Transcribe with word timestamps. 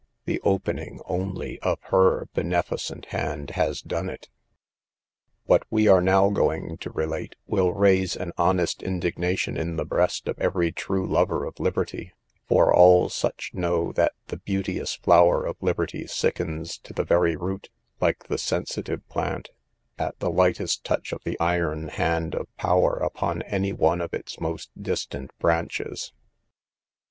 —the 0.25 0.41
opening 0.41 0.99
only 1.05 1.59
of 1.59 1.77
her 1.91 2.27
beneficent 2.33 3.05
hand 3.13 3.51
has 3.51 3.83
done 3.83 4.09
it. 4.09 4.29
What 5.45 5.61
we 5.69 5.87
are 5.87 6.01
now 6.01 6.31
going 6.31 6.77
to 6.79 6.89
relate 6.89 7.35
will 7.45 7.71
raise 7.73 8.15
an 8.15 8.31
honest 8.35 8.81
indignation 8.81 9.55
in 9.55 9.75
the 9.75 9.85
breast 9.85 10.27
of 10.27 10.39
every 10.39 10.71
true 10.71 11.05
lover 11.05 11.45
of 11.45 11.59
liberty; 11.59 12.13
for 12.47 12.73
all 12.73 13.09
such 13.09 13.51
know 13.53 13.91
that 13.91 14.13
the 14.25 14.37
beauteous 14.37 14.95
flower 14.95 15.45
of 15.45 15.55
liberty 15.61 16.07
sickens 16.07 16.79
to 16.79 16.93
the 16.93 17.03
very 17.05 17.35
root 17.35 17.69
(like 17.99 18.23
the 18.23 18.39
sensitive 18.39 19.07
plant) 19.07 19.49
at 19.99 20.17
the 20.17 20.31
lightest 20.31 20.83
touch 20.83 21.13
of 21.13 21.23
the 21.25 21.39
iron 21.39 21.89
hand 21.89 22.33
of 22.33 22.47
power 22.57 22.95
upon 22.95 23.43
any 23.43 23.71
one 23.71 24.01
of 24.01 24.15
its 24.15 24.39
most 24.41 24.71
distant 24.81 25.29
branches. 25.37 26.11